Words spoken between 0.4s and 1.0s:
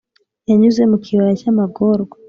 yanyuze mu